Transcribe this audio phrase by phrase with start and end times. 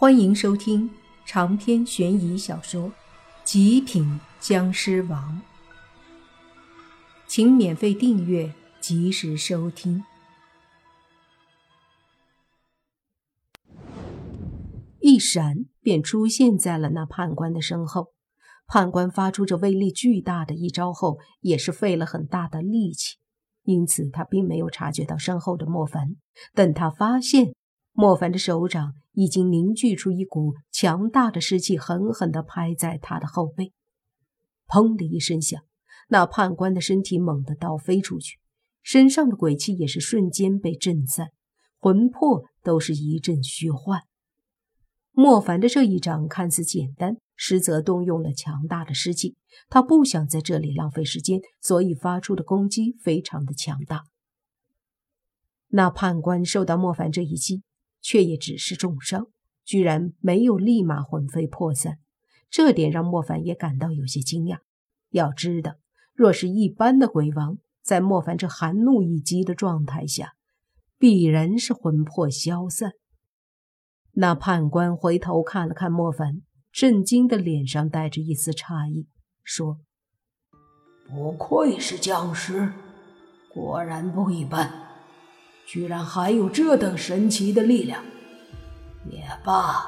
[0.00, 0.88] 欢迎收听
[1.26, 2.84] 长篇悬疑小说
[3.42, 5.42] 《极品僵尸王》，
[7.26, 10.04] 请免费订阅，及时收听。
[15.00, 18.12] 一闪，便出现在了那判官的身后。
[18.68, 23.16] 判官发出这威力巨大的一招后，也是费了很大的力气，
[23.64, 26.14] 因此他并没有察觉到身后的莫凡。
[26.54, 27.52] 等他发现
[27.98, 28.94] 莫凡的手掌。
[29.12, 33.72] 已经凝聚出一股强大的湿气，狠狠地拍在他的后背。
[34.68, 35.60] 砰的一声响，
[36.06, 38.38] 那判官的身体猛地倒飞出去，
[38.80, 41.30] 身上的鬼气也是瞬间被震散，
[41.80, 44.02] 魂魄都是一阵虚幻。
[45.10, 49.34] 莫凡的这一掌看似简单，实则动用了强大的湿气。
[49.68, 54.04] 他不想在这里浪费时间，所以发出的攻击非常的强大。
[55.70, 57.64] 那判官受到莫凡这一击。
[58.00, 59.28] 却也只是重伤，
[59.64, 61.98] 居然没有立马魂飞魄散，
[62.50, 64.58] 这点让莫凡也感到有些惊讶。
[65.10, 65.76] 要知道，
[66.14, 70.34] 若是一般的鬼王，在莫凡这含怒一击的状态下，
[70.98, 72.92] 必然是魂魄消散。
[74.12, 79.06] 那判官回头看了看莫凡，震惊的脸上带着一丝诧异，
[79.44, 79.80] 说
[81.08, 82.72] ：“不愧是僵尸，
[83.48, 84.86] 果然不一般。”
[85.68, 88.02] 居然还有这等神奇的力量，
[89.10, 89.84] 也罢，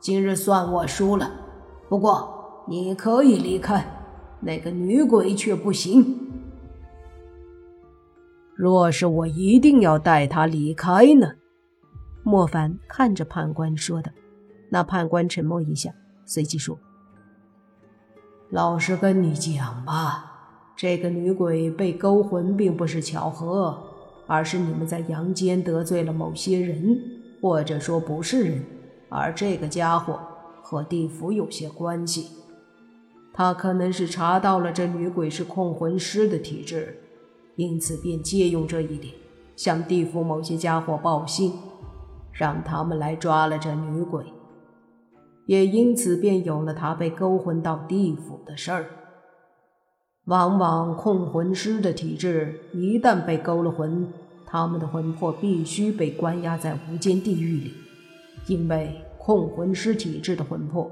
[0.00, 1.30] 今日算我输了。
[1.88, 3.86] 不过你可以离开，
[4.40, 6.32] 那个女鬼却不行。
[8.56, 11.28] 若是我一定要带她离开呢？
[12.24, 14.10] 莫凡看着判官说的。
[14.68, 15.92] 那判官沉默一下，
[16.26, 16.76] 随即说
[18.50, 23.80] ：“老实跟你讲吧，这个女鬼被勾魂并不是巧合。”
[24.28, 26.96] 而是你们在阳间得罪了某些人，
[27.40, 28.62] 或者说不是人，
[29.08, 30.20] 而这个家伙
[30.62, 32.28] 和地府有些关系。
[33.32, 36.98] 他可能是查到了这女鬼是控魂师的体质，
[37.56, 39.14] 因此便借用这一点
[39.56, 41.52] 向地府某些家伙报信，
[42.32, 44.24] 让他们来抓了这女鬼，
[45.46, 48.86] 也因此便有了他被勾魂到地府的事儿。
[50.28, 54.06] 往往控魂师的体质一旦被勾了魂，
[54.44, 57.74] 他们的魂魄必须被关押在无间地狱里，
[58.46, 60.90] 因为控魂师体质的魂魄，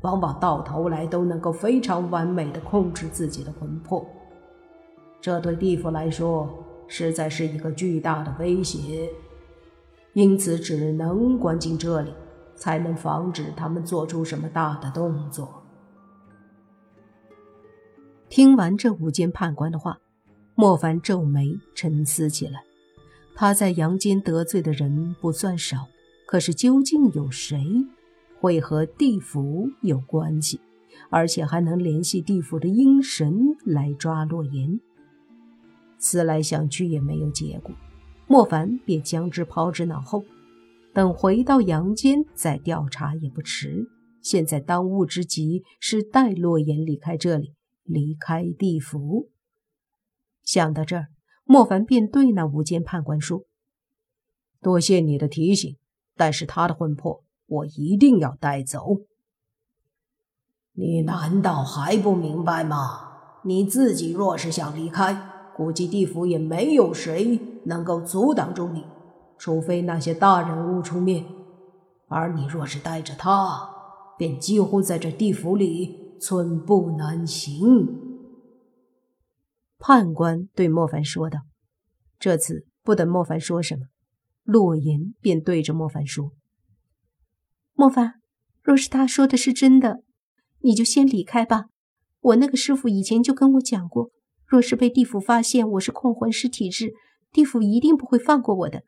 [0.00, 4.06] 往往到头来都能够非常完美的控制自己的魂魄，
[5.20, 6.48] 这对地府来说
[6.86, 9.10] 实在是一个巨大的威胁，
[10.14, 12.10] 因此只能关进这里，
[12.56, 15.57] 才能防止他们做出什么大的动作。
[18.28, 19.98] 听完这五间判官的话，
[20.54, 22.62] 莫凡皱眉沉思起来。
[23.34, 25.88] 他在阳间得罪的人不算少，
[26.26, 27.64] 可是究竟有谁
[28.40, 30.60] 会和地府有关系，
[31.08, 34.78] 而且还能联系地府的阴神来抓洛言？
[35.98, 37.74] 思来想去也没有结果，
[38.26, 40.24] 莫凡便将之抛之脑后。
[40.92, 43.88] 等回到阳间再调查也不迟。
[44.20, 47.52] 现在当务之急是带洛言离开这里。
[47.88, 49.30] 离开地府。
[50.44, 51.08] 想到这儿，
[51.44, 53.44] 莫凡便对那无间判官说
[54.62, 55.76] ：“多谢你的提醒，
[56.16, 58.98] 但是他的魂魄我一定要带走。
[60.72, 63.40] 你难道还不明白吗？
[63.44, 68.84] 你自己若是想离开，估计地府也没有谁能够阻挡住你，
[69.38, 71.24] 除非那些大人物出面。
[72.08, 73.70] 而你若是带着他，
[74.16, 77.86] 便几乎在这地府里。”寸步难行。
[79.78, 81.40] 判官对莫凡说道。
[82.18, 83.86] 这次不等莫凡说什么，
[84.42, 86.32] 洛言便对着莫凡说
[87.74, 88.14] ：“莫凡，
[88.60, 90.02] 若是他说的是真的，
[90.62, 91.66] 你就先离开吧。
[92.20, 94.10] 我那个师傅以前就跟我讲过，
[94.44, 96.92] 若是被地府发现我是控魂师体质，
[97.30, 98.82] 地府一定不会放过我的。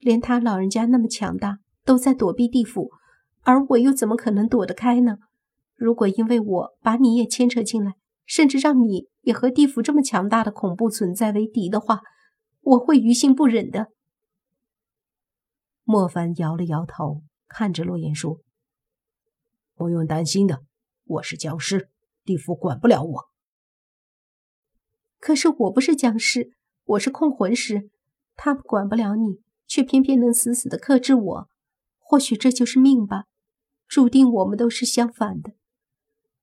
[0.00, 2.90] 连他老人家那么强大，都在躲避地府，
[3.42, 5.18] 而我又怎么可能躲得开呢？”
[5.80, 7.94] 如果因为我把你也牵扯进来，
[8.26, 12.02] 甚至让你也和地府这么强大的恐怖存在为敌的话，
[12.60, 13.86] 我会于心不忍的。
[15.82, 18.40] 莫凡摇了摇头，看着洛言说
[19.74, 20.60] ：“不用担心的，
[21.04, 21.88] 我是僵尸，
[22.26, 23.24] 地府管不了我。
[25.18, 26.52] 可是我不是僵尸，
[26.84, 27.88] 我是控魂师，
[28.36, 31.48] 他们管不了你，却偏偏能死死的克制我。
[31.98, 33.24] 或许这就是命吧，
[33.88, 35.54] 注定我们都是相反的。”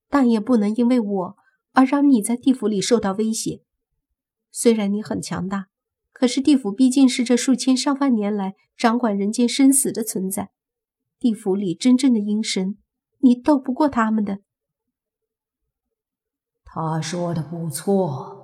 [0.09, 1.37] 但也不能因为我
[1.73, 3.61] 而让你在地府里受到威胁。
[4.51, 5.67] 虽然你很强大，
[6.11, 10.49] 可是地府毕竟是这数千上万年来掌管人间生死的存在。
[11.19, 12.77] 地府里真正的阴神，
[13.19, 14.39] 你斗不过他们的。
[16.63, 18.37] 他说的不错，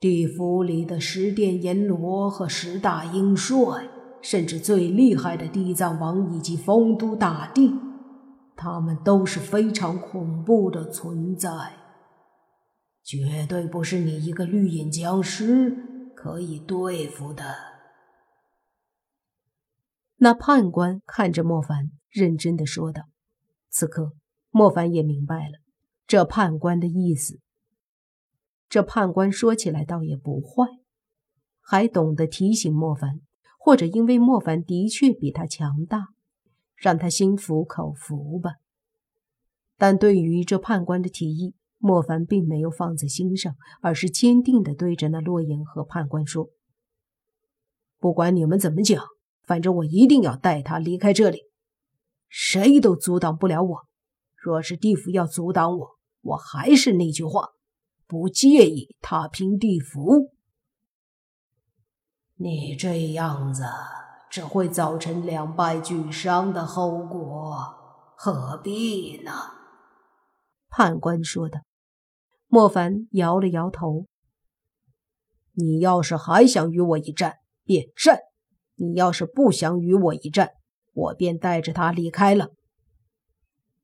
[0.00, 3.88] 地府里的十殿阎罗和十大阴帅，
[4.20, 7.72] 甚至最厉害的地藏王以及丰都大帝，
[8.60, 11.76] 他们都是非常恐怖的存在，
[13.04, 17.54] 绝对不是你一个绿眼僵尸可以对付的。
[20.16, 23.04] 那判官看着莫凡，认真的说道。
[23.70, 24.14] 此刻，
[24.50, 25.60] 莫凡也明白了。
[26.08, 27.38] 这判官的意思，
[28.68, 30.66] 这判官说起来倒也不坏，
[31.60, 33.20] 还懂得提醒莫凡，
[33.56, 36.08] 或者因为莫凡的确比他强大，
[36.80, 38.52] 让他心服口服吧。
[39.76, 46.50] 但对于这判官的提议，莫凡并没有放在心上，而是坚定地对着那洛言和判官说
[47.98, 49.04] ：“不管你们怎么讲，
[49.44, 51.42] 反正我一定要带他离开这里，
[52.28, 53.86] 谁都阻挡不了我。
[54.36, 57.50] 若是地府要阻挡我，”我还是那句话，
[58.06, 60.32] 不介意踏平地府。
[62.34, 63.62] 你这样子
[64.38, 67.74] 只会造成两败俱伤的后果，
[68.14, 69.32] 何必呢？
[70.68, 71.58] 判官说道。
[72.46, 74.06] 莫凡摇了摇头。
[75.54, 78.18] 你要是还想与我一战，便战；
[78.76, 80.52] 你要是不想与我一战，
[80.92, 82.50] 我便带着他离开了。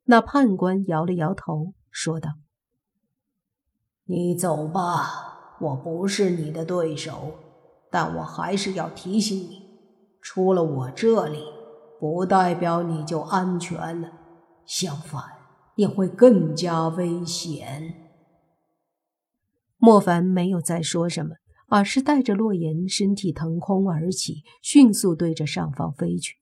[0.05, 1.75] 那判官摇了摇头。
[1.91, 2.31] 说道
[4.07, 7.35] ：“你走吧，我不是你的对手，
[7.91, 9.64] 但我还是要提醒你，
[10.25, 11.45] 出了我这里，
[12.01, 14.11] 不代表你就安全了，
[14.65, 15.23] 相反，
[15.77, 18.01] 你会更加危险。”
[19.77, 21.35] 莫凡没有再说什么，
[21.69, 26.37] 而是带着洛言身体腾空而起，迅速对着上方飞去。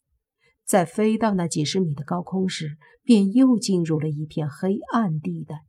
[0.64, 5.64] 在飞到那几十米的高空时，便又进入了一片黑暗地带。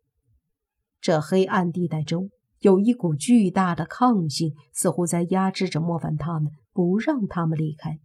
[1.01, 7.99] 这黑暗地带中有一股巨大的抗性，似乎在压制着莫凡他们，不让他们离开。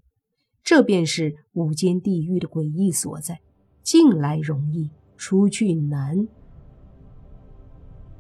[0.62, 3.40] 这便是无间地狱的诡异所在：
[3.82, 6.28] 进来容易，出去难。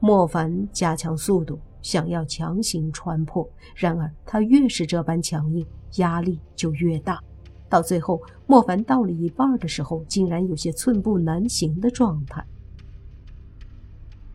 [0.00, 5.66] 莫凡加强速度，想要强行穿破，然而他越是这般强硬，
[5.96, 7.22] 压力就越大。
[7.68, 12.42] 到最后，莫凡到了一半的时候，竟然有些寸步难行的状态。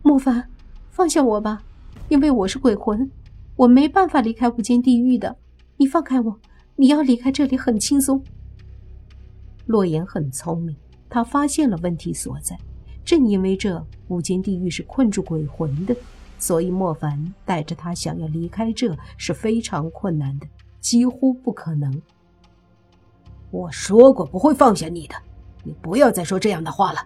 [0.03, 0.47] 莫凡，
[0.91, 1.63] 放下我吧，
[2.09, 3.09] 因为我是鬼魂，
[3.55, 5.35] 我没办法离开无间地狱的。
[5.83, 6.39] 你放开我，
[6.77, 8.23] 你要离开这里很轻松。
[9.65, 10.73] 洛言很聪明，
[11.09, 12.57] 他发现了问题所在。
[13.03, 15.93] 正因为这无间地狱是困住鬼魂的，
[16.39, 20.47] 所以莫凡带着他想要离开这是非常困难的，
[20.79, 22.01] 几乎不可能。
[23.51, 25.15] 我说过不会放下你的，
[25.65, 27.05] 你不要再说这样的话了。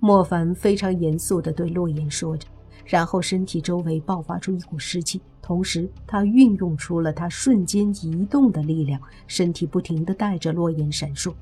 [0.00, 2.48] 莫凡非常严肃地对洛言说着，
[2.86, 11.32] 然后身体周围爆发出一股湿气，同时他运用出了他瞬间移动的力量，身体不停地带着洛言闪烁。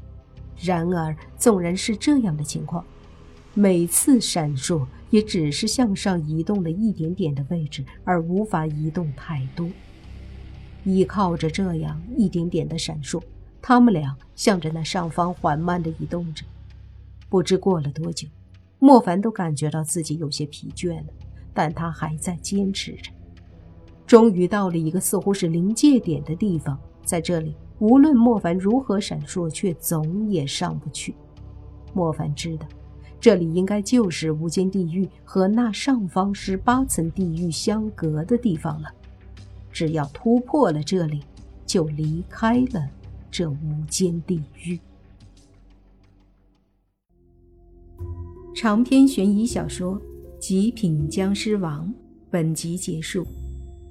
[0.61, 2.85] 然而，纵然是这样的情况，
[3.55, 9.67] 每次闪烁也只是向上移动了一点点的位置，而无法移动太多。
[10.85, 13.23] 依靠着这样一点点的闪烁。
[13.63, 16.45] 他们俩向着那上方缓慢地移动着，
[17.31, 18.29] 不知过了多久，
[18.79, 21.07] 莫凡都感觉到自己有些疲倦了，
[21.55, 23.11] 但他还在坚持着。
[24.07, 31.15] 终于到了一个似乎是临界点的地方，在这里，无论莫凡如何闪烁，却总也上不去。
[31.93, 32.67] 莫凡知道，
[33.21, 38.89] 这里应该就是无间地狱和那上方十八层地狱相隔的地方了。
[39.73, 41.23] 只要突破了这里，
[41.67, 42.89] 就离开了。
[43.31, 44.79] 这无间地狱。
[48.55, 49.99] 长篇悬疑小说
[50.39, 51.89] 《极品僵尸王》
[52.31, 53.27] 本集结束，